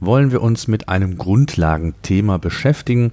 wollen 0.00 0.32
wir 0.32 0.42
uns 0.42 0.66
mit 0.66 0.88
einem 0.88 1.18
Grundlagenthema 1.18 2.38
beschäftigen, 2.38 3.12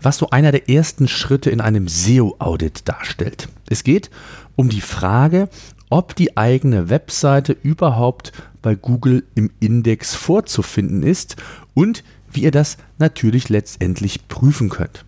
was 0.00 0.18
so 0.18 0.30
einer 0.30 0.50
der 0.50 0.68
ersten 0.68 1.06
Schritte 1.08 1.50
in 1.50 1.60
einem 1.60 1.88
SEO-Audit 1.88 2.88
darstellt. 2.88 3.48
Es 3.68 3.84
geht 3.84 4.10
um 4.56 4.68
die 4.68 4.80
Frage, 4.80 5.48
ob 5.90 6.16
die 6.16 6.36
eigene 6.36 6.88
Webseite 6.88 7.52
überhaupt 7.52 8.32
bei 8.62 8.74
Google 8.74 9.24
im 9.34 9.50
Index 9.60 10.14
vorzufinden 10.14 11.02
ist 11.02 11.36
und 11.74 12.02
wie 12.32 12.42
ihr 12.42 12.50
das 12.50 12.78
natürlich 12.98 13.48
letztendlich 13.48 14.26
prüfen 14.28 14.70
könnt. 14.70 15.04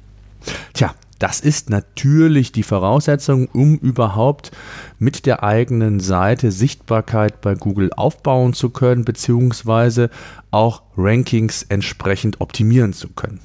Tja, 0.75 0.95
das 1.25 1.41
ist 1.41 1.71
natürlich 1.71 2.53
die 2.53 2.63
Voraussetzung, 2.63 3.49
um 3.49 3.79
überhaupt 3.79 4.51
mit 4.99 5.25
der 5.25 5.43
eigenen 5.43 5.99
Seite 5.99 6.53
Sichtbarkeit 6.53 7.41
bei 7.41 7.55
Google 7.55 7.91
aufbauen 7.97 8.53
zu 8.53 8.69
können, 8.69 9.07
beziehungsweise 9.07 10.11
auch 10.51 10.83
Rankings 10.99 11.63
entsprechend 11.63 12.43
optimieren 12.43 12.93
zu 12.93 13.09
können. 13.09 13.41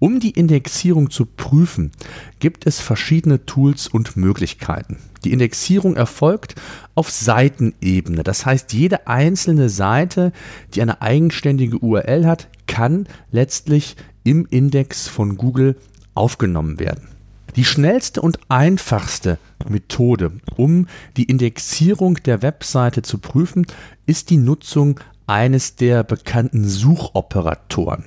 Um 0.00 0.18
die 0.18 0.32
Indexierung 0.32 1.08
zu 1.08 1.24
prüfen, 1.24 1.92
gibt 2.40 2.66
es 2.66 2.80
verschiedene 2.80 3.46
Tools 3.46 3.86
und 3.86 4.16
Möglichkeiten. 4.16 4.98
Die 5.22 5.32
Indexierung 5.32 5.94
erfolgt 5.94 6.56
auf 6.96 7.12
Seitenebene. 7.12 8.24
Das 8.24 8.44
heißt, 8.44 8.72
jede 8.72 9.06
einzelne 9.06 9.68
Seite, 9.68 10.32
die 10.74 10.82
eine 10.82 11.00
eigenständige 11.00 11.78
URL 11.78 12.26
hat, 12.26 12.48
kann 12.66 13.06
letztlich 13.30 13.94
im 14.24 14.46
Index 14.50 15.06
von 15.06 15.36
Google 15.36 15.76
aufgenommen 16.14 16.78
werden. 16.78 17.13
Die 17.56 17.64
schnellste 17.64 18.20
und 18.20 18.40
einfachste 18.48 19.38
Methode, 19.68 20.32
um 20.56 20.88
die 21.16 21.24
Indexierung 21.24 22.16
der 22.16 22.42
Webseite 22.42 23.02
zu 23.02 23.18
prüfen, 23.18 23.66
ist 24.06 24.30
die 24.30 24.38
Nutzung 24.38 24.98
eines 25.26 25.76
der 25.76 26.02
bekannten 26.02 26.66
Suchoperatoren. 26.66 28.04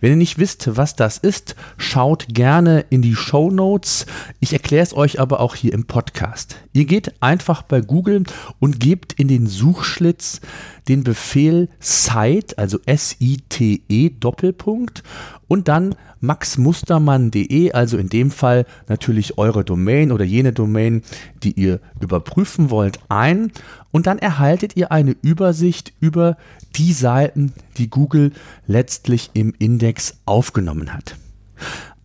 Wenn 0.00 0.10
ihr 0.10 0.16
nicht 0.16 0.38
wisst, 0.38 0.76
was 0.76 0.96
das 0.96 1.18
ist, 1.18 1.56
schaut 1.76 2.26
gerne 2.28 2.84
in 2.90 3.02
die 3.02 3.14
Show 3.14 3.50
Notes. 3.50 4.06
Ich 4.40 4.52
erkläre 4.52 4.82
es 4.82 4.94
euch 4.94 5.20
aber 5.20 5.40
auch 5.40 5.54
hier 5.54 5.72
im 5.72 5.86
Podcast. 5.86 6.56
Ihr 6.72 6.84
geht 6.84 7.14
einfach 7.22 7.62
bei 7.62 7.80
Google 7.80 8.24
und 8.58 8.80
gebt 8.80 9.12
in 9.14 9.28
den 9.28 9.46
Suchschlitz 9.46 10.40
den 10.88 11.04
Befehl 11.04 11.68
Site, 11.80 12.58
also 12.58 12.78
S-I-T-E 12.86 14.10
Doppelpunkt 14.18 15.02
und 15.48 15.68
dann 15.68 15.94
maxmustermann.de, 16.20 17.72
also 17.72 17.98
in 17.98 18.08
dem 18.08 18.30
Fall 18.30 18.64
natürlich 18.88 19.38
eure 19.38 19.64
Domain 19.64 20.12
oder 20.12 20.24
jene 20.24 20.52
Domain, 20.52 21.02
die 21.42 21.52
ihr 21.52 21.80
überprüfen 22.00 22.70
wollt, 22.70 23.00
ein 23.08 23.52
und 23.90 24.06
dann 24.06 24.18
erhaltet 24.18 24.76
ihr 24.76 24.90
eine 24.92 25.14
Übersicht 25.20 25.92
über 26.00 26.36
die 26.76 26.92
Seiten, 26.92 27.52
die 27.76 27.90
Google 27.90 28.32
letztlich 28.66 29.30
im 29.34 29.51
Index 29.58 30.18
aufgenommen 30.24 30.92
hat. 30.92 31.16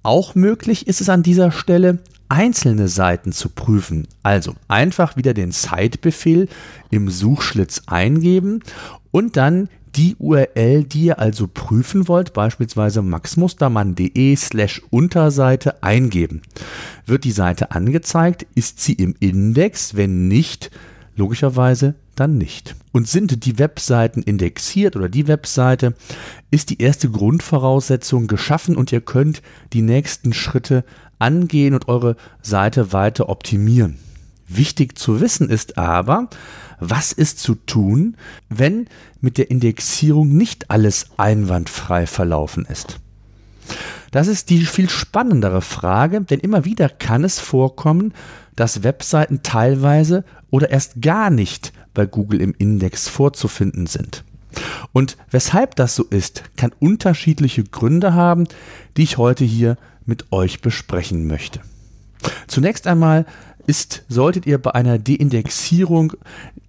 Auch 0.03 0.35
möglich 0.35 0.87
ist 0.87 1.01
es 1.01 1.09
an 1.09 1.23
dieser 1.23 1.51
Stelle, 1.51 1.99
einzelne 2.29 2.87
Seiten 2.87 3.31
zu 3.31 3.49
prüfen. 3.49 4.07
Also 4.23 4.55
einfach 4.67 5.17
wieder 5.17 5.33
den 5.33 5.51
Site-Befehl 5.51 6.47
im 6.89 7.09
Suchschlitz 7.09 7.83
eingeben 7.87 8.61
und 9.11 9.37
dann 9.37 9.69
die 9.95 10.15
URL, 10.19 10.83
die 10.83 11.05
ihr 11.05 11.19
also 11.19 11.47
prüfen 11.47 12.07
wollt, 12.07 12.33
beispielsweise 12.33 13.01
maxmustermann.de 13.01 14.35
slash 14.35 14.81
Unterseite 14.91 15.81
eingeben. 15.81 16.41
Wird 17.05 17.23
die 17.23 17.31
Seite 17.31 17.71
angezeigt, 17.71 18.45
ist 18.53 18.79
sie 18.79 18.93
im 18.93 19.15
Index, 19.19 19.95
wenn 19.95 20.27
nicht, 20.27 20.69
logischerweise 21.15 21.95
dann 22.15 22.37
nicht. 22.37 22.75
Und 22.97 23.07
sind 23.07 23.45
die 23.45 23.59
Webseiten 23.59 24.23
indexiert 24.23 24.95
oder 24.95 25.07
die 25.07 25.27
Webseite, 25.27 25.93
ist 26.49 26.71
die 26.71 26.81
erste 26.81 27.11
Grundvoraussetzung 27.11 28.25
geschaffen 28.25 28.75
und 28.75 28.91
ihr 28.91 29.01
könnt 29.01 29.43
die 29.71 29.83
nächsten 29.83 30.33
Schritte 30.33 30.83
angehen 31.19 31.75
und 31.75 31.89
eure 31.89 32.15
Seite 32.41 32.93
weiter 32.93 33.29
optimieren. 33.29 33.99
Wichtig 34.47 34.97
zu 34.97 35.21
wissen 35.21 35.51
ist 35.51 35.77
aber, 35.77 36.27
was 36.79 37.11
ist 37.11 37.37
zu 37.37 37.53
tun, 37.53 38.17
wenn 38.49 38.87
mit 39.21 39.37
der 39.37 39.51
Indexierung 39.51 40.35
nicht 40.35 40.71
alles 40.71 41.11
einwandfrei 41.17 42.07
verlaufen 42.07 42.65
ist. 42.65 42.99
Das 44.11 44.27
ist 44.27 44.49
die 44.49 44.65
viel 44.65 44.89
spannendere 44.89 45.61
Frage, 45.61 46.21
denn 46.21 46.39
immer 46.39 46.65
wieder 46.65 46.89
kann 46.89 47.23
es 47.23 47.39
vorkommen, 47.39 48.13
dass 48.55 48.83
Webseiten 48.83 49.41
teilweise 49.43 50.23
oder 50.49 50.69
erst 50.69 51.01
gar 51.01 51.29
nicht 51.29 51.73
bei 51.93 52.05
Google 52.05 52.41
im 52.41 52.53
Index 52.57 53.07
vorzufinden 53.07 53.87
sind. 53.87 54.23
Und 54.93 55.17
weshalb 55.29 55.75
das 55.75 55.95
so 55.95 56.03
ist, 56.03 56.43
kann 56.55 56.71
unterschiedliche 56.79 57.63
Gründe 57.63 58.13
haben, 58.13 58.45
die 58.95 59.03
ich 59.03 59.17
heute 59.17 59.43
hier 59.45 59.77
mit 60.05 60.31
euch 60.31 60.61
besprechen 60.61 61.27
möchte. 61.27 61.59
Zunächst 62.47 62.87
einmal 62.87 63.25
ist, 63.67 64.03
solltet 64.07 64.45
ihr 64.45 64.57
bei 64.59 64.73
einer 64.73 64.97
Deindexierung 64.97 66.13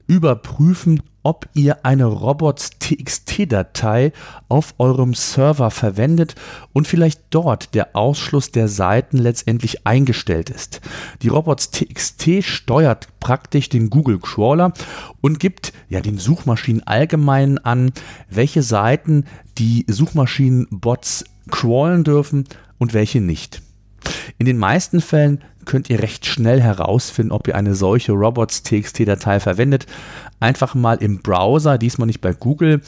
überprüfen, 0.06 1.02
ob 1.28 1.46
ihr 1.52 1.84
eine 1.84 2.06
robots.txt-Datei 2.06 4.12
auf 4.48 4.74
eurem 4.78 5.12
Server 5.12 5.70
verwendet 5.70 6.34
und 6.72 6.88
vielleicht 6.88 7.20
dort 7.28 7.74
der 7.74 7.94
Ausschluss 7.94 8.50
der 8.50 8.66
Seiten 8.66 9.18
letztendlich 9.18 9.86
eingestellt 9.86 10.48
ist. 10.48 10.80
Die 11.20 11.28
robots.txt 11.28 12.42
steuert 12.42 13.08
praktisch 13.20 13.68
den 13.68 13.90
Google 13.90 14.20
Crawler 14.20 14.72
und 15.20 15.38
gibt 15.38 15.74
ja 15.90 16.00
den 16.00 16.16
Suchmaschinen 16.16 16.86
allgemein 16.86 17.58
an, 17.58 17.92
welche 18.30 18.62
Seiten 18.62 19.26
die 19.58 19.84
Suchmaschinenbots 19.86 21.24
crawlen 21.50 22.04
dürfen 22.04 22.44
und 22.78 22.94
welche 22.94 23.20
nicht. 23.20 23.60
In 24.38 24.46
den 24.46 24.56
meisten 24.56 25.02
Fällen 25.02 25.42
könnt 25.68 25.90
ihr 25.90 26.02
recht 26.02 26.26
schnell 26.26 26.62
herausfinden, 26.62 27.30
ob 27.30 27.46
ihr 27.46 27.54
eine 27.54 27.74
solche 27.74 28.12
robots.txt-Datei 28.12 29.38
verwendet. 29.38 29.86
Einfach 30.40 30.74
mal 30.74 30.98
im 30.98 31.18
Browser, 31.18 31.78
diesmal 31.78 32.06
nicht 32.06 32.20
bei 32.20 32.32
Google, 32.32 32.80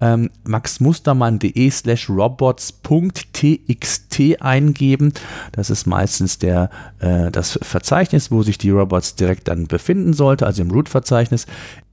ähm, 0.00 0.30
maxmustermann.de 0.44 1.70
slash 1.70 2.10
robots.txt 2.10 4.40
eingeben. 4.40 5.12
Das 5.52 5.70
ist 5.70 5.86
meistens 5.86 6.38
der, 6.38 6.70
äh, 6.98 7.30
das 7.30 7.58
Verzeichnis, 7.62 8.30
wo 8.30 8.42
sich 8.42 8.58
die 8.58 8.70
Robots 8.70 9.14
direkt 9.14 9.48
dann 9.48 9.66
befinden 9.66 10.12
sollte, 10.12 10.46
also 10.46 10.62
im 10.62 10.70
Root-Verzeichnis. 10.70 11.46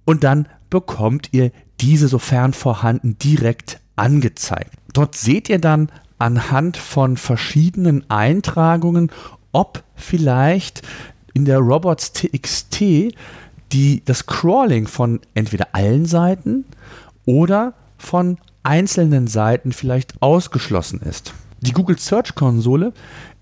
Und 0.03 0.24
dann 0.24 0.48
bekommt 0.70 1.30
ihr 1.32 1.52
diese, 1.80 2.08
sofern 2.08 2.53
vorhanden, 2.53 3.18
direkt 3.18 3.80
angezeigt. 3.96 4.72
Dort 4.94 5.16
seht 5.16 5.50
ihr 5.50 5.59
dann 5.59 5.90
anhand 6.18 6.78
von 6.78 7.18
verschiedenen 7.18 8.09
Eintragungen, 8.09 9.12
ob 9.52 9.84
vielleicht 9.96 10.82
in 11.34 11.46
der 11.46 11.59
Robots.txt 11.59 13.14
die, 13.75 14.02
das 14.06 14.25
Crawling 14.25 14.88
von 14.88 15.19
entweder 15.34 15.68
allen 15.74 16.06
Seiten 16.06 16.63
oder 17.25 17.74
von 17.97 18.38
einzelnen 18.63 19.28
Seiten 19.28 19.74
vielleicht 19.74 20.22
ausgeschlossen 20.22 21.02
ist. 21.02 21.34
Die 21.59 21.73
Google 21.73 21.99
Search 21.99 22.35
Konsole 22.35 22.94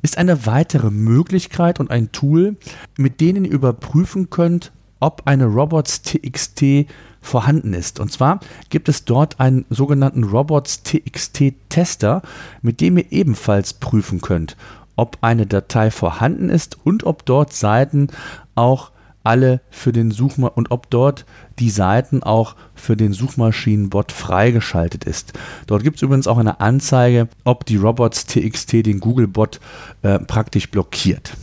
ist 0.01 0.17
eine 0.17 0.47
weitere 0.47 0.89
Möglichkeit 0.89 1.79
und 1.79 1.91
ein 1.91 2.11
Tool, 2.11 2.55
mit 2.97 3.21
denen 3.21 3.45
ihr 3.45 3.51
überprüfen 3.51 4.31
könnt, 4.31 4.71
ob 4.99 5.21
eine 5.25 5.45
Robots.txt 5.45 6.87
vorhanden 7.21 7.73
ist. 7.73 7.99
Und 7.99 8.11
zwar 8.11 8.39
gibt 8.69 8.89
es 8.89 9.05
dort 9.05 9.39
einen 9.39 9.65
sogenannten 9.69 10.23
Robots.txt-Tester, 10.23 12.23
mit 12.63 12.81
dem 12.81 12.97
ihr 12.97 13.11
ebenfalls 13.11 13.73
prüfen 13.73 14.21
könnt, 14.21 14.57
ob 14.95 15.19
eine 15.21 15.45
Datei 15.45 15.91
vorhanden 15.91 16.49
ist 16.49 16.79
und 16.83 17.03
ob 17.03 17.23
dort 17.23 17.53
Seiten 17.53 18.07
auch 18.55 18.92
alle 19.23 19.61
für 19.69 19.91
den 19.91 20.11
Suchma 20.11 20.47
und 20.47 20.71
ob 20.71 20.89
dort 20.89 21.25
die 21.59 21.69
Seiten 21.69 22.23
auch 22.23 22.55
für 22.75 22.97
den 22.97 23.13
Suchmaschinenbot 23.13 24.11
freigeschaltet 24.11 25.05
ist. 25.05 25.33
Dort 25.67 25.83
gibt 25.83 25.97
es 25.97 26.01
übrigens 26.01 26.27
auch 26.27 26.37
eine 26.37 26.59
Anzeige, 26.59 27.27
ob 27.43 27.65
die 27.65 27.77
Robots.txt 27.77 28.73
den 28.73 28.99
Googlebot 28.99 29.59
äh, 30.01 30.19
praktisch 30.19 30.69
blockiert. 30.69 31.33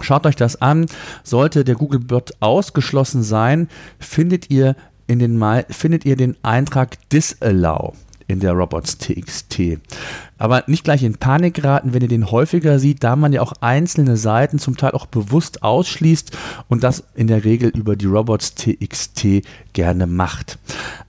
Schaut 0.00 0.26
euch 0.26 0.36
das 0.36 0.60
an. 0.60 0.86
Sollte 1.22 1.64
der 1.64 1.76
Googlebot 1.76 2.32
ausgeschlossen 2.40 3.22
sein, 3.22 3.68
findet 3.98 4.50
ihr 4.50 4.76
in 5.06 5.18
den 5.18 5.42
findet 5.68 6.04
ihr 6.04 6.16
den 6.16 6.36
Eintrag 6.42 6.96
Disallow 7.10 7.92
in 8.26 8.40
der 8.40 8.52
Robots.txt. 8.52 9.78
Aber 10.36 10.64
nicht 10.66 10.84
gleich 10.84 11.02
in 11.02 11.16
Panik 11.16 11.54
geraten, 11.54 11.94
wenn 11.94 12.02
ihr 12.02 12.08
den 12.08 12.30
häufiger 12.30 12.78
seht, 12.78 13.04
da 13.04 13.16
man 13.16 13.32
ja 13.32 13.40
auch 13.40 13.52
einzelne 13.60 14.16
Seiten 14.16 14.58
zum 14.58 14.76
Teil 14.76 14.92
auch 14.92 15.06
bewusst 15.06 15.62
ausschließt 15.62 16.36
und 16.68 16.82
das 16.82 17.04
in 17.14 17.28
der 17.28 17.44
Regel 17.44 17.68
über 17.70 17.96
die 17.96 18.06
Robots.txt 18.06 19.26
gerne 19.72 20.06
macht. 20.06 20.58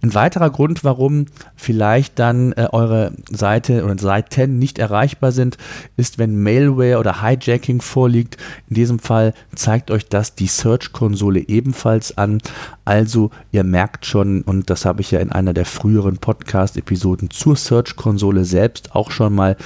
Ein 0.01 0.13
weiterer 0.13 0.49
Grund, 0.49 0.83
warum 0.83 1.25
vielleicht 1.55 2.19
dann 2.19 2.51
äh, 2.53 2.67
eure 2.71 3.13
Seite 3.31 3.83
oder 3.83 3.97
Seiten 3.97 4.59
nicht 4.59 4.77
erreichbar 4.77 5.31
sind, 5.31 5.57
ist, 5.97 6.19
wenn 6.19 6.41
Malware 6.41 6.99
oder 6.99 7.21
Hijacking 7.21 7.81
vorliegt. 7.81 8.37
In 8.69 8.75
diesem 8.75 8.99
Fall 8.99 9.33
zeigt 9.55 9.89
euch 9.89 10.07
das 10.07 10.35
die 10.35 10.47
Search-Konsole 10.47 11.47
ebenfalls 11.47 12.17
an. 12.17 12.41
Also 12.83 13.31
ihr 13.51 13.63
merkt 13.63 14.05
schon, 14.05 14.41
und 14.43 14.69
das 14.69 14.85
habe 14.85 15.01
ich 15.01 15.11
ja 15.11 15.19
in 15.19 15.31
einer 15.31 15.53
der 15.53 15.65
früheren 15.65 16.17
Podcast-Episoden 16.17 17.31
zur 17.31 17.55
Search-Konsole 17.55 18.45
selbst 18.45 18.93
auch 18.93 19.11
schon 19.15 19.33
mal 19.33 19.57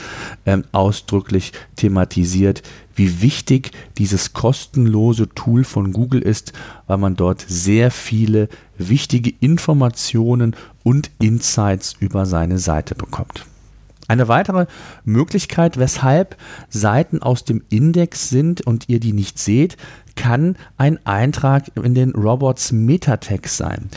ähm, 0.45 0.63
ausdrücklich 0.71 1.51
thematisiert, 1.75 2.63
wie 2.95 3.21
wichtig 3.21 3.71
dieses 3.97 4.33
kostenlose 4.33 5.29
Tool 5.29 5.63
von 5.63 5.93
Google 5.93 6.21
ist, 6.21 6.53
weil 6.87 6.97
man 6.97 7.15
dort 7.15 7.43
sehr 7.47 7.91
viele 7.91 8.49
wichtige 8.77 9.33
Informationen 9.39 10.55
und 10.83 11.11
Insights 11.19 11.95
über 11.99 12.25
seine 12.25 12.59
Seite 12.59 12.95
bekommt. 12.95 13.45
Eine 14.07 14.27
weitere 14.27 14.65
Möglichkeit, 15.05 15.77
weshalb 15.77 16.35
Seiten 16.69 17.21
aus 17.21 17.45
dem 17.45 17.61
Index 17.69 18.29
sind 18.29 18.65
und 18.65 18.89
ihr 18.89 18.99
die 18.99 19.13
nicht 19.13 19.37
seht, 19.37 19.77
kann 20.15 20.57
ein 20.77 20.99
Eintrag 21.05 21.71
in 21.75 21.93
den 21.93 22.11
Robots 22.11 22.71
Metatext 22.71 23.57
sein 23.57 23.89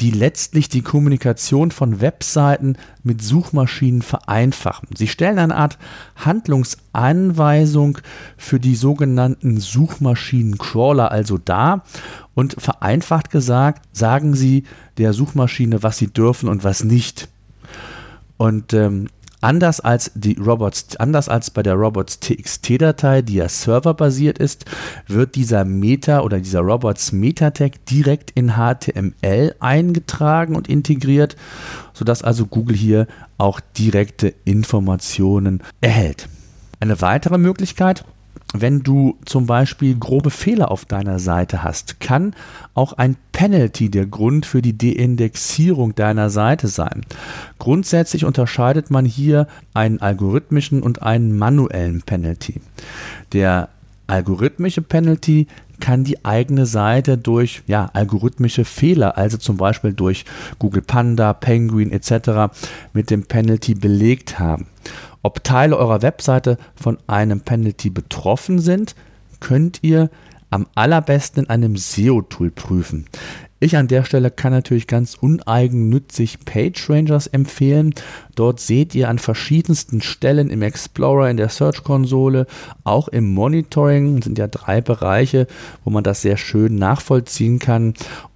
die 0.00 0.10
letztlich 0.10 0.68
die 0.68 0.82
Kommunikation 0.82 1.70
von 1.70 2.00
Webseiten 2.00 2.76
mit 3.02 3.22
Suchmaschinen 3.22 4.02
vereinfachen. 4.02 4.88
Sie 4.96 5.08
stellen 5.08 5.38
eine 5.38 5.56
Art 5.56 5.78
Handlungsanweisung 6.16 7.98
für 8.36 8.60
die 8.60 8.76
sogenannten 8.76 9.58
Suchmaschinen-Crawler 9.58 11.10
also 11.10 11.38
dar 11.38 11.84
und 12.34 12.54
vereinfacht 12.58 13.30
gesagt 13.30 13.84
sagen 13.92 14.34
sie 14.34 14.64
der 14.98 15.12
Suchmaschine, 15.12 15.82
was 15.82 15.98
sie 15.98 16.08
dürfen 16.08 16.48
und 16.48 16.62
was 16.62 16.84
nicht. 16.84 17.28
Und 18.36 18.72
ähm, 18.72 19.08
Anders 19.40 19.78
als, 19.78 20.10
die 20.16 20.34
Robots, 20.34 20.96
anders 20.96 21.28
als 21.28 21.50
bei 21.50 21.62
der 21.62 21.74
Robots 21.74 22.18
TXT-Datei, 22.18 23.22
die 23.22 23.34
ja 23.34 23.48
serverbasiert 23.48 24.38
ist, 24.38 24.64
wird 25.06 25.36
dieser 25.36 25.64
Meta 25.64 26.20
oder 26.20 26.40
dieser 26.40 26.60
Robots 26.60 27.12
Metatag 27.12 27.84
direkt 27.86 28.32
in 28.32 28.54
HTML 28.56 29.54
eingetragen 29.60 30.56
und 30.56 30.68
integriert, 30.68 31.36
sodass 31.92 32.22
also 32.22 32.46
Google 32.46 32.76
hier 32.76 33.06
auch 33.38 33.60
direkte 33.60 34.34
Informationen 34.44 35.62
erhält. 35.80 36.28
Eine 36.80 37.00
weitere 37.00 37.38
Möglichkeit, 37.38 38.04
wenn 38.54 38.80
du 38.80 39.18
zum 39.26 39.46
Beispiel 39.46 39.98
grobe 39.98 40.30
Fehler 40.30 40.70
auf 40.70 40.86
deiner 40.86 41.18
Seite 41.18 41.62
hast, 41.62 42.00
kann 42.00 42.34
auch 42.74 42.94
ein 42.94 43.16
Penalty 43.32 43.90
der 43.90 44.06
Grund 44.06 44.46
für 44.46 44.62
die 44.62 44.76
Deindexierung 44.76 45.94
deiner 45.94 46.30
Seite 46.30 46.68
sein. 46.68 47.02
Grundsätzlich 47.58 48.24
unterscheidet 48.24 48.90
man 48.90 49.04
hier 49.04 49.48
einen 49.74 50.00
algorithmischen 50.00 50.82
und 50.82 51.02
einen 51.02 51.36
manuellen 51.36 52.02
Penalty. 52.02 52.60
Der 53.32 53.68
algorithmische 54.06 54.80
Penalty 54.80 55.46
kann 55.80 56.04
die 56.04 56.24
eigene 56.24 56.66
Seite 56.66 57.18
durch 57.18 57.62
ja, 57.66 57.90
algorithmische 57.92 58.64
Fehler, 58.64 59.16
also 59.16 59.36
zum 59.36 59.56
Beispiel 59.56 59.92
durch 59.92 60.24
Google 60.58 60.82
Panda, 60.82 61.32
Penguin 61.32 61.92
etc., 61.92 62.52
mit 62.92 63.10
dem 63.10 63.24
Penalty 63.24 63.74
belegt 63.74 64.38
haben. 64.38 64.66
Ob 65.22 65.44
Teile 65.44 65.76
eurer 65.76 66.02
Webseite 66.02 66.58
von 66.74 66.98
einem 67.06 67.40
Penalty 67.40 67.90
betroffen 67.90 68.58
sind, 68.58 68.94
könnt 69.40 69.80
ihr 69.82 70.10
am 70.50 70.66
allerbesten 70.74 71.44
in 71.44 71.50
einem 71.50 71.76
SEO-Tool 71.76 72.50
prüfen. 72.50 73.06
Ich 73.60 73.76
an 73.76 73.88
der 73.88 74.04
Stelle 74.04 74.30
kann 74.30 74.52
natürlich 74.52 74.86
ganz 74.86 75.14
uneigennützig 75.14 76.44
PageRangers 76.44 77.26
empfehlen. 77.26 77.92
Dort 78.36 78.60
seht 78.60 78.94
ihr 78.94 79.08
an 79.08 79.18
verschiedensten 79.18 80.00
Stellen 80.00 80.48
im 80.48 80.62
Explorer, 80.62 81.28
in 81.28 81.36
der 81.36 81.48
Search-Konsole, 81.48 82.46
auch 82.84 83.08
im 83.08 83.34
Monitoring, 83.34 84.22
sind 84.22 84.38
ja 84.38 84.46
drei 84.46 84.80
Bereiche, 84.80 85.48
wo 85.84 85.90
man 85.90 86.04
das 86.04 86.22
sehr 86.22 86.36
schön 86.36 86.76
nachvollziehen 86.76 87.58
kann, 87.58 87.94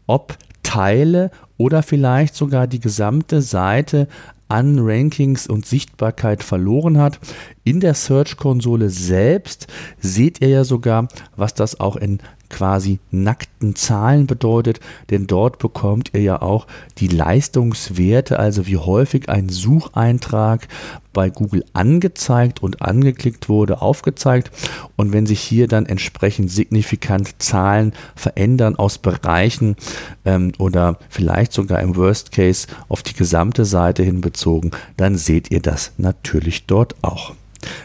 ob 0.09 0.37
Teile 0.65 1.31
oder 1.57 1.85
vielleicht 1.85 2.35
sogar 2.35 2.67
die 2.67 2.81
gesamte 2.81 3.43
Seite 3.43 4.09
an 4.53 4.79
Rankings 4.81 5.47
und 5.47 5.65
Sichtbarkeit 5.65 6.43
verloren 6.43 6.99
hat. 6.99 7.19
In 7.65 7.81
der 7.81 7.95
Search-Konsole 7.95 8.91
selbst 8.91 9.67
seht 9.99 10.43
ihr 10.43 10.49
ja 10.49 10.65
sogar, 10.65 11.09
was 11.37 11.55
das 11.55 11.81
auch 11.81 11.97
in 11.97 12.19
quasi 12.53 13.01
nackten 13.11 13.75
Zahlen 13.75 14.29
bedeutet, 14.29 14.79
denn 15.11 15.27
dort 15.27 15.59
bekommt 15.59 16.11
ihr 16.13 16.23
ja 16.23 16.43
auch 16.43 16.69
die 16.99 17.09
Leistungswerte, 17.09 18.39
also 18.39 18.67
wie 18.69 18.77
häufig 18.77 19.29
ein 19.29 19.49
Sucheintrag 19.49 20.69
bei 21.13 21.31
Google 21.31 21.65
angezeigt 21.73 22.63
und 22.63 22.83
angeklickt 22.83 23.49
wurde, 23.49 23.83
aufgezeigt. 23.83 24.51
Und 24.97 25.13
wenn 25.13 25.27
sich 25.27 25.41
hier 25.41 25.67
dann 25.67 25.87
entsprechend 25.87 26.51
signifikant 26.51 27.43
Zahlen 27.43 27.93
verändern 28.15 28.77
aus 28.77 28.99
Bereichen 28.99 29.77
ähm, 30.25 30.53
oder 30.59 30.99
vielleicht 31.09 31.53
sogar 31.53 31.81
im 31.81 31.97
Worst 31.97 32.33
Case 32.33 32.69
auf 32.89 33.03
die 33.03 33.15
gesamte 33.15 33.65
Seite 33.65 34.03
hin 34.03 34.21
bezogen, 34.21 34.71
dann 34.97 35.17
seht 35.17 35.51
ihr 35.51 35.61
das 35.61 35.93
natürlich 35.99 36.67
dort 36.67 36.95
auch. 37.03 37.35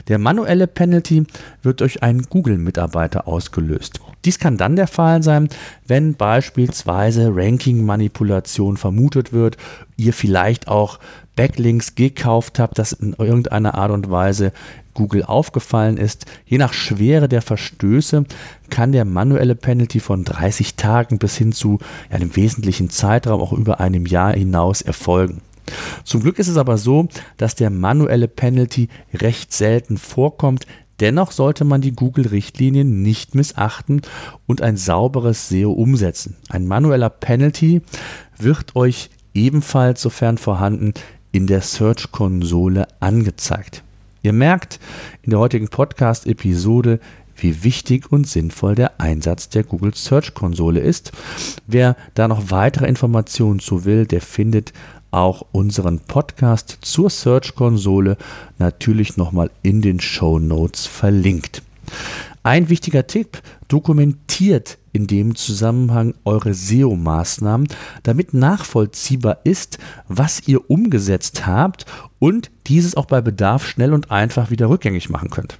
Der 0.07 0.17
manuelle 0.17 0.67
Penalty 0.67 1.23
wird 1.63 1.81
durch 1.81 2.03
einen 2.03 2.23
Google-Mitarbeiter 2.23 3.27
ausgelöst. 3.27 3.99
Dies 4.25 4.39
kann 4.39 4.57
dann 4.57 4.75
der 4.75 4.87
Fall 4.87 5.23
sein, 5.23 5.49
wenn 5.85 6.15
beispielsweise 6.15 7.31
Ranking-Manipulation 7.33 8.77
vermutet 8.77 9.33
wird, 9.33 9.57
ihr 9.95 10.13
vielleicht 10.13 10.67
auch 10.67 10.99
Backlinks 11.35 11.95
gekauft 11.95 12.59
habt, 12.59 12.79
das 12.79 12.91
in 12.91 13.13
irgendeiner 13.13 13.75
Art 13.75 13.91
und 13.91 14.09
Weise 14.09 14.51
Google 14.93 15.23
aufgefallen 15.23 15.97
ist. 15.97 16.25
Je 16.45 16.57
nach 16.57 16.73
Schwere 16.73 17.29
der 17.29 17.43
Verstöße 17.43 18.25
kann 18.69 18.91
der 18.91 19.05
manuelle 19.05 19.55
Penalty 19.55 19.99
von 19.99 20.23
30 20.23 20.75
Tagen 20.75 21.19
bis 21.19 21.37
hin 21.37 21.51
zu 21.51 21.79
einem 22.09 22.35
wesentlichen 22.35 22.89
Zeitraum, 22.89 23.39
auch 23.39 23.53
über 23.53 23.79
einem 23.79 24.07
Jahr 24.07 24.33
hinaus 24.33 24.81
erfolgen. 24.81 25.41
Zum 26.03 26.21
Glück 26.21 26.39
ist 26.39 26.47
es 26.47 26.57
aber 26.57 26.77
so, 26.77 27.07
dass 27.37 27.55
der 27.55 27.69
manuelle 27.69 28.27
Penalty 28.27 28.89
recht 29.13 29.53
selten 29.53 29.97
vorkommt. 29.97 30.65
Dennoch 30.99 31.31
sollte 31.31 31.63
man 31.63 31.81
die 31.81 31.91
Google-Richtlinien 31.91 33.03
nicht 33.03 33.35
missachten 33.35 34.01
und 34.47 34.61
ein 34.61 34.77
sauberes 34.77 35.49
SEO 35.49 35.71
umsetzen. 35.71 36.37
Ein 36.49 36.65
manueller 36.65 37.09
Penalty 37.09 37.81
wird 38.37 38.75
euch 38.75 39.09
ebenfalls, 39.33 40.01
sofern 40.01 40.37
vorhanden, 40.37 40.93
in 41.31 41.45
der 41.45 41.61
Search-Konsole 41.61 42.87
angezeigt. 42.99 43.83
Ihr 44.23 44.33
merkt 44.33 44.79
in 45.21 45.29
der 45.29 45.39
heutigen 45.39 45.67
Podcast-Episode, 45.67 46.99
wie 47.35 47.63
wichtig 47.63 48.11
und 48.11 48.27
sinnvoll 48.27 48.75
der 48.75 48.99
Einsatz 48.99 49.49
der 49.49 49.63
Google 49.63 49.93
Search 49.93 50.33
Konsole 50.33 50.79
ist. 50.79 51.11
Wer 51.67 51.95
da 52.15 52.27
noch 52.27 52.49
weitere 52.49 52.87
Informationen 52.87 53.59
zu 53.59 53.85
will, 53.85 54.07
der 54.07 54.21
findet 54.21 54.73
auch 55.11 55.45
unseren 55.51 55.99
Podcast 55.99 56.79
zur 56.81 57.09
Search-Konsole 57.09 58.17
natürlich 58.57 59.17
nochmal 59.17 59.49
in 59.63 59.81
den 59.81 59.99
Show 59.99 60.39
Notes 60.39 60.85
verlinkt. 60.85 61.61
Ein 62.43 62.69
wichtiger 62.69 63.07
Tipp, 63.07 63.41
dokumentiert 63.67 64.77
in 64.93 65.07
dem 65.07 65.35
Zusammenhang 65.35 66.13
eure 66.25 66.53
SEO-Maßnahmen, 66.53 67.67
damit 68.03 68.33
nachvollziehbar 68.33 69.39
ist, 69.43 69.77
was 70.07 70.47
ihr 70.47 70.69
umgesetzt 70.69 71.45
habt 71.45 71.85
und 72.19 72.49
dieses 72.67 72.95
auch 72.95 73.05
bei 73.05 73.21
Bedarf 73.21 73.67
schnell 73.67 73.93
und 73.93 74.11
einfach 74.11 74.49
wieder 74.49 74.69
rückgängig 74.69 75.09
machen 75.09 75.29
könnt. 75.29 75.59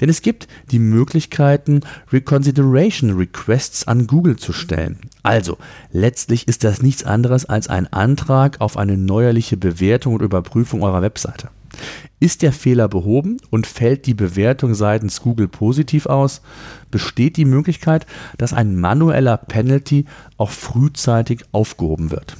Denn 0.00 0.08
es 0.08 0.22
gibt 0.22 0.48
die 0.70 0.78
Möglichkeiten, 0.78 1.80
Reconsideration 2.12 3.16
Requests 3.16 3.86
an 3.86 4.06
Google 4.06 4.36
zu 4.36 4.52
stellen. 4.52 4.98
Also, 5.22 5.58
letztlich 5.92 6.48
ist 6.48 6.64
das 6.64 6.82
nichts 6.82 7.04
anderes 7.04 7.44
als 7.44 7.68
ein 7.68 7.92
Antrag 7.92 8.60
auf 8.60 8.76
eine 8.76 8.96
neuerliche 8.96 9.56
Bewertung 9.56 10.14
und 10.14 10.22
Überprüfung 10.22 10.82
eurer 10.82 11.02
Webseite. 11.02 11.48
Ist 12.20 12.42
der 12.42 12.52
Fehler 12.52 12.88
behoben 12.88 13.36
und 13.50 13.66
fällt 13.66 14.06
die 14.06 14.14
Bewertung 14.14 14.74
seitens 14.74 15.20
Google 15.20 15.48
positiv 15.48 16.06
aus, 16.06 16.42
besteht 16.90 17.36
die 17.36 17.44
Möglichkeit, 17.44 18.06
dass 18.38 18.52
ein 18.52 18.74
manueller 18.76 19.36
Penalty 19.36 20.06
auch 20.36 20.50
frühzeitig 20.50 21.44
aufgehoben 21.52 22.10
wird. 22.10 22.36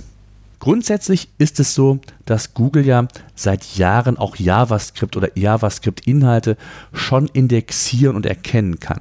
Grundsätzlich 0.59 1.29
ist 1.39 1.61
es 1.61 1.75
so, 1.75 2.01
dass 2.25 2.53
Google 2.53 2.85
ja 2.85 3.07
seit 3.35 3.77
Jahren 3.77 4.19
auch 4.19 4.37
JavaScript 4.37 5.17
oder 5.17 5.37
JavaScript-Inhalte 5.37 6.57
schon 6.93 7.27
indexieren 7.29 8.17
und 8.17 8.27
erkennen 8.27 8.81
kann. 8.81 9.01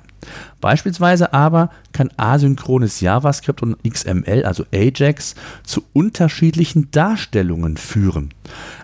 Beispielsweise 0.62 1.34
aber 1.34 1.70
kann 1.94 2.10
asynchrones 2.18 3.00
JavaScript 3.00 3.62
und 3.64 3.78
XML, 3.84 4.44
also 4.46 4.66
Ajax, 4.74 5.36
zu 5.64 5.84
unterschiedlichen 5.94 6.92
Darstellungen 6.92 7.78
führen. 7.78 8.34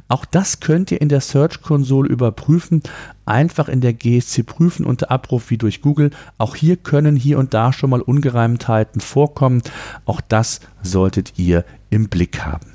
Auch 0.08 0.26
das 0.26 0.60
könnt 0.60 0.92
ihr 0.92 1.02
in 1.02 1.10
der 1.10 1.22
Search-Konsole 1.22 2.10
überprüfen, 2.10 2.84
einfach 3.26 3.68
in 3.68 3.82
der 3.82 3.94
GSC 3.94 4.44
prüfen 4.44 4.86
unter 4.86 5.10
Abruf 5.10 5.50
wie 5.50 5.58
durch 5.58 5.82
Google. 5.82 6.12
Auch 6.38 6.56
hier 6.56 6.78
können 6.78 7.16
hier 7.16 7.40
und 7.40 7.54
da 7.54 7.74
schon 7.74 7.90
mal 7.90 8.02
Ungereimtheiten 8.02 9.02
vorkommen. 9.02 9.64
Auch 10.06 10.22
das 10.22 10.60
solltet 10.82 11.40
ihr 11.40 11.66
im 11.94 12.10
Blick 12.10 12.44
haben. 12.44 12.72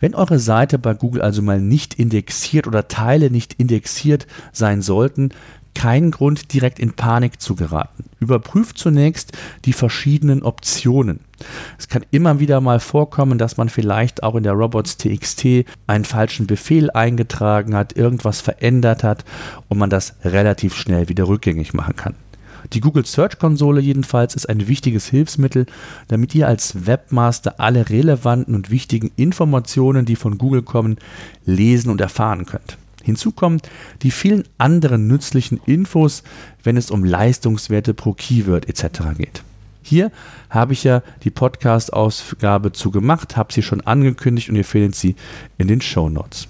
Wenn 0.00 0.14
eure 0.14 0.38
Seite 0.38 0.78
bei 0.78 0.94
Google 0.94 1.22
also 1.22 1.42
mal 1.42 1.60
nicht 1.60 1.94
indexiert 1.94 2.66
oder 2.66 2.88
Teile 2.88 3.30
nicht 3.30 3.54
indexiert 3.54 4.26
sein 4.52 4.80
sollten, 4.82 5.30
kein 5.74 6.10
Grund, 6.10 6.52
direkt 6.52 6.80
in 6.80 6.94
Panik 6.94 7.40
zu 7.40 7.54
geraten. 7.54 8.04
Überprüft 8.18 8.76
zunächst 8.76 9.32
die 9.66 9.72
verschiedenen 9.72 10.42
Optionen. 10.42 11.20
Es 11.78 11.88
kann 11.88 12.04
immer 12.10 12.40
wieder 12.40 12.60
mal 12.60 12.80
vorkommen, 12.80 13.38
dass 13.38 13.56
man 13.56 13.68
vielleicht 13.68 14.22
auch 14.22 14.34
in 14.34 14.42
der 14.42 14.54
Robots.txt 14.54 15.46
einen 15.86 16.04
falschen 16.04 16.46
Befehl 16.46 16.90
eingetragen 16.90 17.76
hat, 17.76 17.94
irgendwas 17.94 18.40
verändert 18.40 19.04
hat 19.04 19.24
und 19.68 19.78
man 19.78 19.90
das 19.90 20.16
relativ 20.24 20.74
schnell 20.74 21.08
wieder 21.08 21.28
rückgängig 21.28 21.72
machen 21.72 21.94
kann. 21.94 22.14
Die 22.72 22.80
Google 22.80 23.04
Search 23.04 23.38
Konsole 23.38 23.80
jedenfalls 23.80 24.34
ist 24.34 24.48
ein 24.48 24.68
wichtiges 24.68 25.08
Hilfsmittel, 25.08 25.66
damit 26.08 26.34
ihr 26.34 26.46
als 26.46 26.86
Webmaster 26.86 27.58
alle 27.58 27.88
relevanten 27.88 28.54
und 28.54 28.70
wichtigen 28.70 29.10
Informationen, 29.16 30.04
die 30.04 30.16
von 30.16 30.38
Google 30.38 30.62
kommen, 30.62 30.96
lesen 31.44 31.90
und 31.90 32.00
erfahren 32.00 32.46
könnt. 32.46 32.78
Hinzu 33.02 33.32
kommen 33.32 33.60
die 34.02 34.10
vielen 34.10 34.44
anderen 34.58 35.06
nützlichen 35.06 35.60
Infos, 35.66 36.22
wenn 36.62 36.76
es 36.76 36.90
um 36.90 37.04
Leistungswerte 37.04 37.94
pro 37.94 38.12
Keyword 38.12 38.68
etc. 38.68 39.00
geht. 39.16 39.42
Hier 39.82 40.12
habe 40.50 40.74
ich 40.74 40.84
ja 40.84 41.02
die 41.24 41.30
Podcast-Ausgabe 41.30 42.72
zu 42.72 42.90
gemacht, 42.90 43.36
habe 43.36 43.52
sie 43.52 43.62
schon 43.62 43.80
angekündigt 43.80 44.50
und 44.50 44.56
ihr 44.56 44.64
findet 44.64 44.94
sie 44.94 45.16
in 45.58 45.68
den 45.68 45.80
Show 45.80 46.08
Notes. 46.08 46.48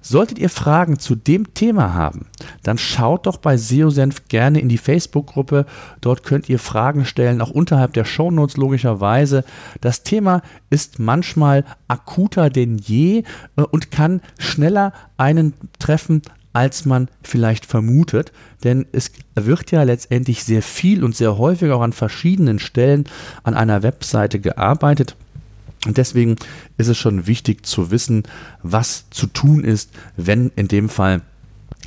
Solltet 0.00 0.38
ihr 0.38 0.50
Fragen 0.50 0.98
zu 0.98 1.14
dem 1.14 1.54
Thema 1.54 1.94
haben, 1.94 2.26
dann 2.62 2.78
schaut 2.78 3.26
doch 3.26 3.38
bei 3.38 3.56
SEOsenf 3.56 4.28
gerne 4.28 4.60
in 4.60 4.68
die 4.68 4.78
Facebook-Gruppe. 4.78 5.66
Dort 6.00 6.24
könnt 6.24 6.48
ihr 6.48 6.58
Fragen 6.58 7.04
stellen, 7.04 7.40
auch 7.40 7.50
unterhalb 7.50 7.92
der 7.92 8.04
Show 8.04 8.30
Notes 8.30 8.56
logischerweise. 8.56 9.44
Das 9.80 10.02
Thema 10.02 10.42
ist 10.70 10.98
manchmal 10.98 11.64
akuter 11.88 12.50
denn 12.50 12.78
je 12.78 13.24
äh, 13.56 13.62
und 13.62 13.90
kann 13.90 14.20
schneller 14.38 14.92
einen 15.16 15.54
treffen, 15.78 16.22
als 16.52 16.86
man 16.86 17.08
vielleicht 17.22 17.66
vermutet. 17.66 18.32
Denn 18.64 18.86
es 18.92 19.12
wird 19.34 19.72
ja 19.72 19.82
letztendlich 19.82 20.42
sehr 20.42 20.62
viel 20.62 21.04
und 21.04 21.14
sehr 21.14 21.36
häufig 21.36 21.70
auch 21.70 21.82
an 21.82 21.92
verschiedenen 21.92 22.58
Stellen 22.58 23.04
an 23.42 23.54
einer 23.54 23.82
Webseite 23.82 24.40
gearbeitet. 24.40 25.16
Und 25.86 25.96
deswegen 25.98 26.36
ist 26.76 26.88
es 26.88 26.98
schon 26.98 27.26
wichtig 27.26 27.64
zu 27.64 27.90
wissen, 27.90 28.24
was 28.62 29.04
zu 29.10 29.26
tun 29.26 29.64
ist, 29.64 29.90
wenn 30.16 30.50
in 30.56 30.68
dem 30.68 30.88
Fall 30.88 31.22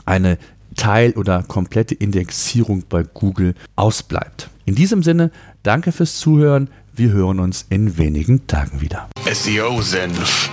eine 0.05 0.37
Teil- 0.75 1.13
oder 1.13 1.43
komplette 1.43 1.95
Indexierung 1.95 2.83
bei 2.87 3.03
Google 3.03 3.55
ausbleibt. 3.75 4.49
In 4.65 4.75
diesem 4.75 5.03
Sinne, 5.03 5.31
danke 5.63 5.91
fürs 5.91 6.17
Zuhören. 6.19 6.69
Wir 6.93 7.11
hören 7.11 7.39
uns 7.39 7.65
in 7.69 7.97
wenigen 7.97 8.47
Tagen 8.47 8.81
wieder. 8.81 9.09
SEO 9.31 9.81
Senf, 9.81 10.49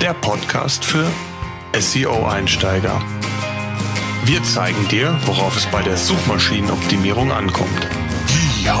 der 0.00 0.14
Podcast 0.14 0.84
für 0.84 1.06
SEO-Einsteiger. 1.78 3.02
Wir 4.24 4.42
zeigen 4.44 4.86
dir, 4.88 5.18
worauf 5.26 5.56
es 5.56 5.66
bei 5.66 5.82
der 5.82 5.96
Suchmaschinenoptimierung 5.96 7.32
ankommt. 7.32 7.88
Ja. 8.64 8.80